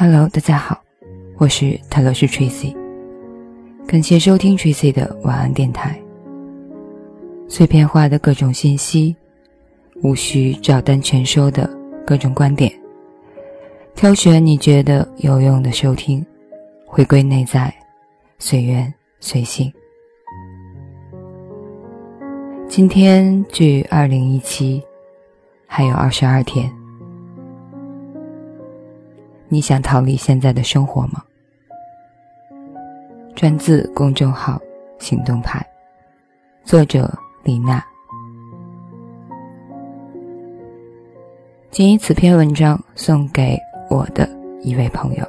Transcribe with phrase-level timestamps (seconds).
[0.00, 0.80] Hello，大家好，
[1.38, 2.72] 我是泰勒斯 Tracy，
[3.84, 6.00] 感谢收听 Tracy 的晚安电台。
[7.48, 9.16] 碎片化的各种信息，
[10.00, 11.68] 无需照单全收的
[12.06, 12.72] 各种观点，
[13.96, 16.24] 挑选你觉得有用的收听，
[16.86, 17.74] 回归内在，
[18.38, 19.68] 随缘随性。
[22.68, 24.80] 今天距二零一七
[25.66, 26.72] 还有二十二天。
[29.50, 31.22] 你想逃离现在的生活吗？
[33.34, 34.60] 转自公众号
[35.00, 35.64] “行动派”，
[36.64, 37.10] 作者
[37.44, 37.82] 李娜。
[41.70, 43.56] 仅以此篇文章送给
[43.88, 44.28] 我的
[44.60, 45.24] 一位朋友。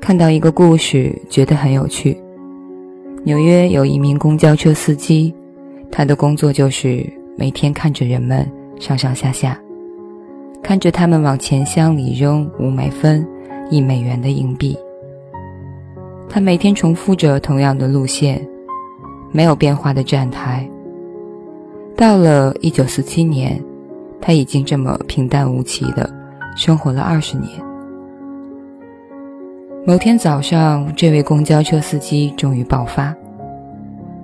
[0.00, 2.18] 看到一个故事，觉得很有趣。
[3.24, 5.34] 纽约有一名公交车司机，
[5.90, 9.58] 他的工作就是每天看着人们上上下下。
[10.64, 13.24] 看着他们往钱箱里扔五美分、
[13.70, 14.74] 一美元的硬币，
[16.26, 18.44] 他每天重复着同样的路线，
[19.30, 20.66] 没有变化的站台。
[21.94, 23.62] 到了一九四七年，
[24.22, 26.10] 他已经这么平淡无奇的
[26.56, 27.50] 生活了二十年。
[29.86, 33.14] 某天早上，这位公交车司机终于爆发。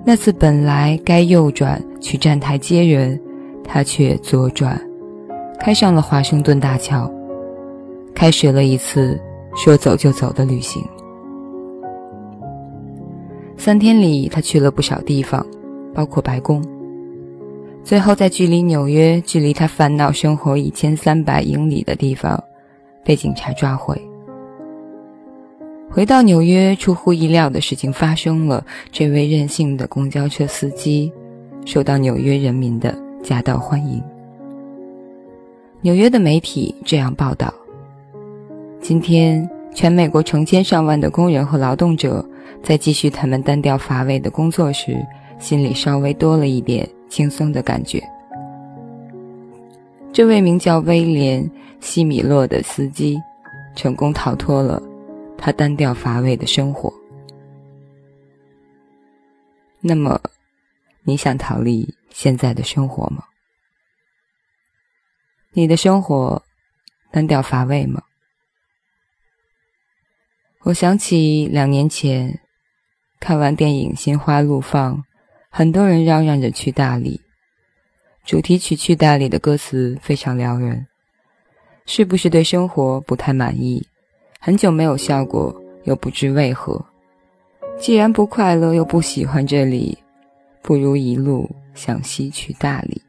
[0.03, 3.21] 那次本来该右转去站台接人，
[3.63, 4.81] 他却左转。
[5.63, 7.07] 开上了华盛顿大桥，
[8.15, 9.21] 开始了一次
[9.55, 10.83] 说走就走的旅行。
[13.57, 15.45] 三天里，他去了不少地方，
[15.93, 16.63] 包括白宫。
[17.83, 22.43] 最后，在距离纽约、距离他烦恼生活一千三百英里的地方，
[23.03, 23.95] 被警察抓回。
[25.91, 31.13] 回到纽约，出乎意料的事情发生了：这位任性的公交车司机
[31.67, 34.01] 受到纽约人民的夹道欢迎。
[35.83, 37.51] 纽约的媒体这样报道：
[38.79, 42.23] 今天，全美国成千上万的工人和劳动者
[42.61, 45.03] 在继续他们单调乏味的工作时，
[45.39, 47.99] 心里稍微多了一点轻松的感觉。
[50.13, 51.43] 这位名叫威廉·
[51.79, 53.19] 西米洛的司机，
[53.75, 54.79] 成功逃脱了
[55.35, 56.93] 他单调乏味的生活。
[59.79, 60.21] 那么，
[61.03, 63.23] 你想逃离现在的生活吗？
[65.53, 66.41] 你的生活
[67.11, 68.01] 单调乏味吗？
[70.63, 72.39] 我想起两年前
[73.19, 74.95] 看完电影《心花怒放》，
[75.49, 77.19] 很多人嚷嚷着去大理。
[78.23, 80.87] 主题曲《去大理》的歌词非常撩人，
[81.85, 83.85] 是不是对生活不太满意？
[84.39, 86.85] 很久没有笑过，又不知为何。
[87.77, 89.97] 既然不快乐，又不喜欢这里，
[90.61, 93.01] 不如一路向西去大理。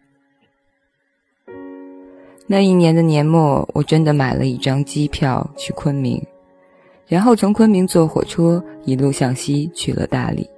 [2.46, 6.20] 那一年的年末，我真的买了一张机票去昆明，
[7.06, 10.48] 然后从昆明坐火车一路向西去了大理。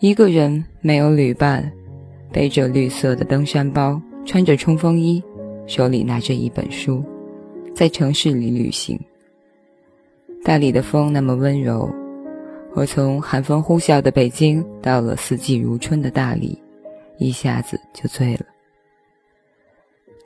[0.00, 1.70] 一个人没有旅伴，
[2.32, 5.22] 背着绿色的登山包，穿着冲锋衣，
[5.66, 7.04] 手里拿着一本书，
[7.74, 8.98] 在城市里旅行。
[10.42, 11.88] 大理的风那么温柔，
[12.74, 16.60] 我从寒风呼啸的北京到了四季如春的大理，
[17.18, 18.46] 一下子就醉了。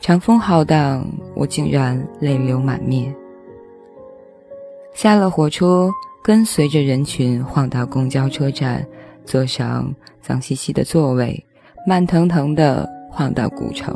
[0.00, 3.14] 长风浩荡，我竟然泪流满面。
[4.94, 5.90] 下了火车，
[6.24, 8.84] 跟随着人群晃到公交车站，
[9.26, 11.44] 坐上脏兮兮的座位，
[11.86, 13.94] 慢腾腾地晃到古城。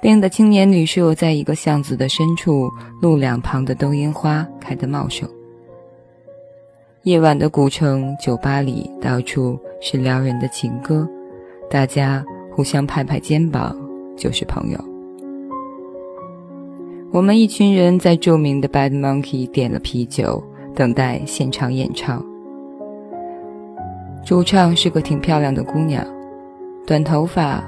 [0.00, 2.70] 病的青年旅社在一个巷子的深处，
[3.02, 5.28] 路两旁的冬樱花开得茂盛。
[7.02, 11.08] 夜晚的古城酒吧里，到处是撩人的情歌，
[11.68, 13.76] 大家互相拍拍肩膀。
[14.16, 14.78] 就是朋友。
[17.12, 20.42] 我们一群人在著名的 Bad Monkey 点了啤酒，
[20.74, 22.24] 等待现场演唱。
[24.24, 26.04] 主唱是个挺漂亮的姑娘，
[26.84, 27.62] 短头发，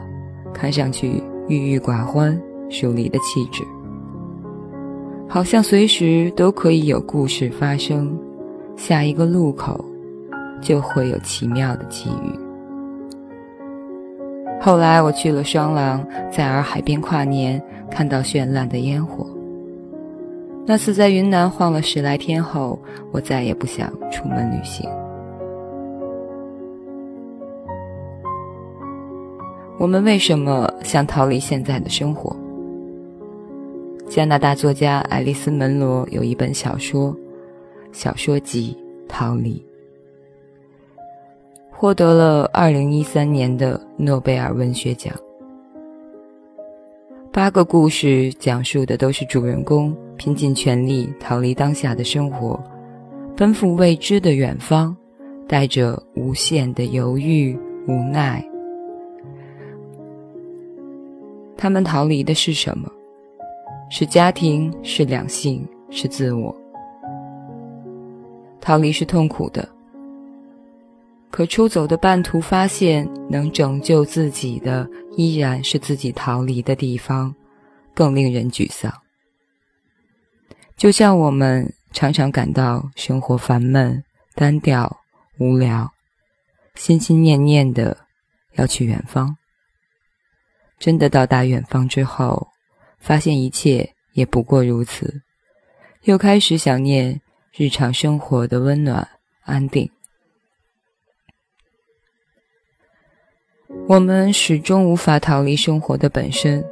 [0.53, 3.63] 看上去郁郁寡欢，疏离的气质，
[5.29, 8.19] 好像随时都可以有故事发生，
[8.77, 9.83] 下一个路口
[10.61, 12.48] 就会有奇妙的际遇。
[14.61, 19.27] 后来我去了双廊，在洱海边跨年，看到绚烂的烟火。
[20.67, 22.79] 那次在云南晃了十来天后，
[23.13, 24.91] 我再也不想出门旅行。
[29.79, 32.37] 我们为什么想逃离现在的生活？
[34.09, 37.17] 加拿大作家爱丽丝·门罗有一本小说，
[37.93, 38.77] 小说集
[39.09, 39.65] 《逃离》。
[41.81, 45.15] 获得了二零一三年的诺贝尔文学奖。
[47.33, 52.61] 八个故事讲述的都是主人公拼尽全力逃离当下的生活，
[53.37, 54.97] 奔赴未知的远方，
[55.47, 58.45] 带着无限的犹豫、无奈。
[61.57, 62.91] 他们逃离的是什么？
[63.89, 66.53] 是家庭，是两性，是自我。
[68.61, 69.69] 逃离是痛苦的。
[71.31, 77.35] 可出走的半途，发现能拯救自己的依然是自己逃离的地方，
[77.95, 78.93] 更令人沮丧。
[80.77, 84.03] 就像我们常常感到生活烦闷、
[84.35, 85.01] 单调、
[85.39, 85.93] 无聊，
[86.75, 87.97] 心心念念的
[88.55, 89.37] 要去远方。
[90.79, 92.49] 真的到达远方之后，
[92.99, 95.23] 发现一切也不过如此，
[96.05, 97.21] 又开始想念
[97.53, 99.07] 日常生活的温暖、
[99.43, 99.91] 安定。
[103.87, 106.65] 我们始终无法逃离生活的本身，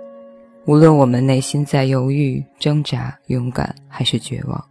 [0.65, 4.65] 无论我们内心在犹豫、挣扎、勇敢还是绝望，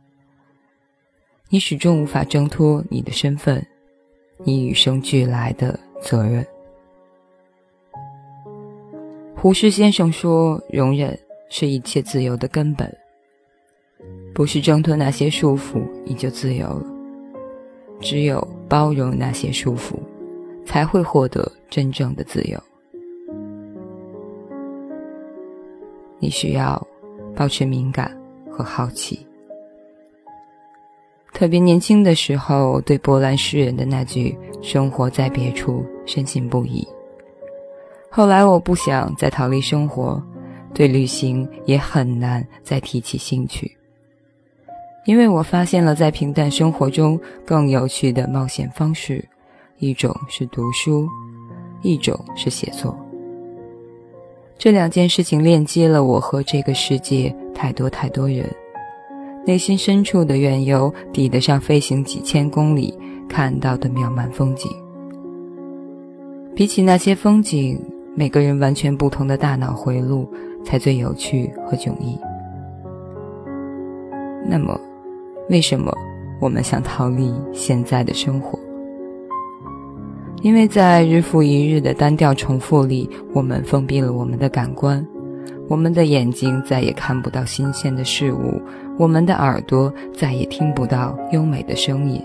[1.50, 3.64] 你始终无法挣脱你的身份，
[4.44, 6.44] 你与生俱来的责任。
[9.36, 11.18] 胡适先生说：“容忍
[11.52, 12.92] 是一切自由的根本，
[14.34, 16.86] 不是挣脱那些束缚你就自由了，
[18.02, 20.00] 只有包容那些束缚。”
[20.66, 22.60] 才会获得真正的自由。
[26.20, 26.86] 你需要
[27.36, 28.16] 保持敏感
[28.50, 29.26] 和好奇。
[31.34, 36.88] 特别年轻的时候，对波兰诗人的那句“生活在别处”深信不疑。
[38.10, 40.24] 后来，我不想再逃离生活，
[40.74, 43.76] 对旅行也很难再提起兴趣，
[45.06, 49.24] 因为我发现了在平淡生活中更有趣的冒险方式。
[49.78, 51.08] 一种是读书，
[51.82, 52.98] 一种是写作。
[54.58, 58.50] 这两件事情链接了我和这个世界太多太多人，
[59.46, 64.72] 内心深处的缘由抵得上飞行几千公里看到的渺茫风景。
[66.56, 67.78] 比起那些风景，
[68.16, 70.26] 每个人完全不同的大脑回路
[70.64, 72.18] 才最有趣和迥异。
[74.48, 74.80] 那么，
[75.50, 75.94] 为什么
[76.40, 78.58] 我们想逃离现在的生活？
[80.46, 85.04] 因为在日复一日的单调重复里，我们封闭了我们的感官，
[85.68, 88.62] 我们的眼睛再也看不到新鲜的事物，
[89.00, 92.24] 我们的耳朵再也听不到优美的声音，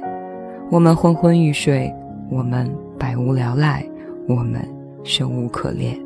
[0.70, 1.90] 我们昏昏欲睡，
[2.30, 3.82] 我们百无聊赖，
[4.28, 4.60] 我们
[5.02, 5.98] 生无可恋。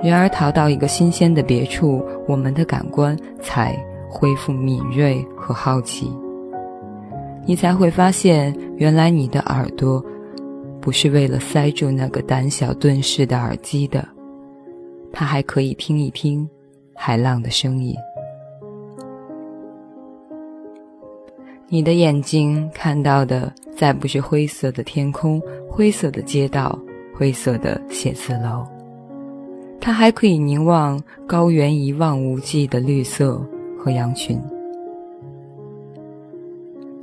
[0.00, 3.76] 然而，逃到一个新鲜的别处，我们的感官才
[4.08, 6.08] 恢复敏锐和好奇，
[7.44, 10.00] 你才会发现，原来你的耳朵。
[10.80, 14.06] 不是为了塞住那个胆小遁世的耳机的，
[15.12, 16.48] 他还可以听一听
[16.94, 17.94] 海浪的声音。
[21.68, 26.76] 你的眼睛看到的再不是灰色的天空、灰色的街道、
[27.14, 28.66] 灰色的写字楼，
[29.80, 33.40] 它还可以凝望高原一望无际的绿色
[33.78, 34.40] 和羊群。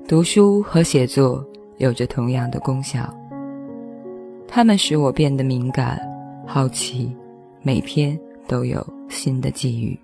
[0.08, 1.46] 读书和写作
[1.78, 3.08] 有着同样的功效。
[4.48, 6.00] 它们使我变得敏感、
[6.48, 7.16] 好奇，
[7.62, 10.00] 每天都有新的际遇。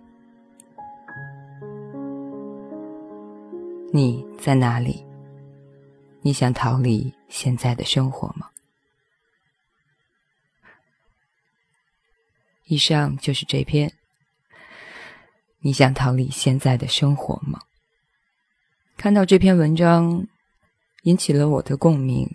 [3.92, 5.04] 你在哪里？
[6.22, 8.50] 你想逃离现在的生活吗？
[12.66, 13.92] 以上就是这篇。
[15.60, 17.60] 你想逃离现在的生活吗？
[18.98, 20.28] 看到这篇文章，
[21.04, 22.30] 引起了我的共鸣。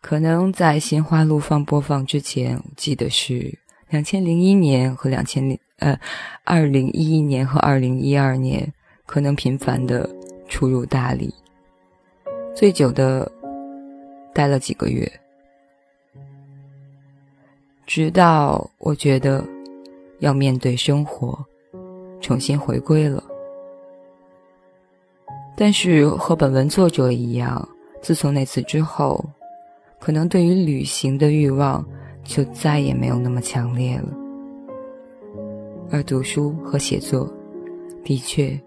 [0.00, 5.98] 可能在《心花怒放》播放之前，我记得是两千零一年和两千零呃
[6.44, 8.72] 二零一一年和二零一二年，
[9.04, 10.08] 可能频繁的
[10.48, 11.34] 出入大理，
[12.54, 13.28] 最久的
[14.32, 15.10] 待了几个月，
[17.84, 19.44] 直到我觉得
[20.20, 21.44] 要面对生活，
[22.20, 23.20] 重新回归了。
[25.56, 27.68] 但是和本文作者一样，
[28.00, 29.24] 自从那次之后。
[29.98, 31.84] 可能对于旅行的欲望
[32.22, 34.08] 就再也没有那么强烈了，
[35.90, 37.32] 而读书和写作，
[38.04, 38.58] 的确，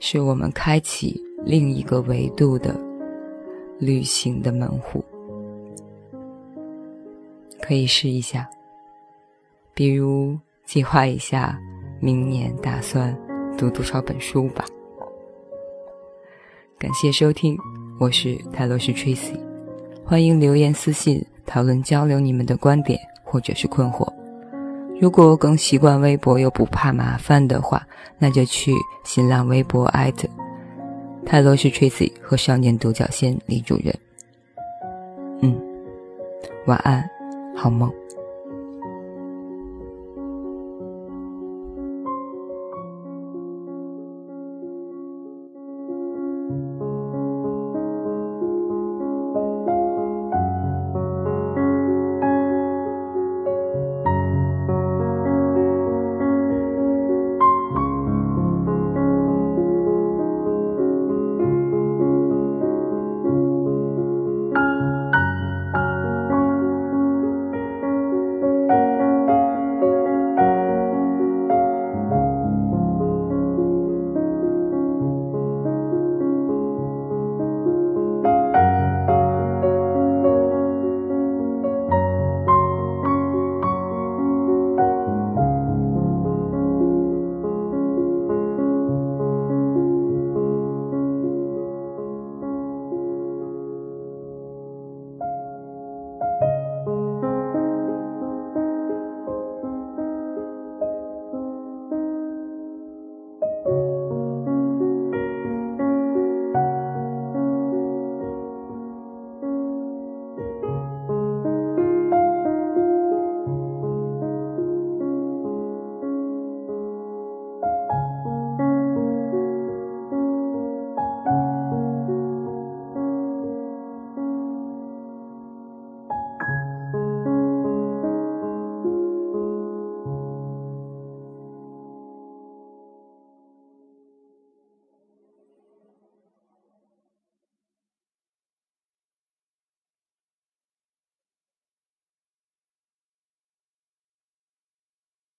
[0.00, 2.74] 是我们开启另一个维度的
[3.78, 5.04] 旅行的门户。
[7.60, 8.48] 可以试一下，
[9.74, 11.56] 比如计划一下
[12.00, 13.16] 明年打算
[13.56, 14.64] 读多少本书吧。
[16.76, 17.56] 感谢收听，
[18.00, 19.51] 我是泰罗斯 Tracy。
[20.04, 24.06] 欢迎留言私信讨论交流你们的观点或者是困惑。
[25.00, 27.86] 如果更习惯微博又不怕麻烦的话，
[28.18, 28.72] 那就去
[29.04, 30.28] 新浪微博艾特
[31.24, 33.94] 泰罗是 Tracy 和少年独角仙李主任。
[35.40, 35.58] 嗯，
[36.66, 37.08] 晚安，
[37.56, 37.90] 好梦。